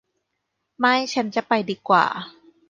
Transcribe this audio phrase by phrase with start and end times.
[0.79, 2.05] ไม่ฉันจะไปดีกว่า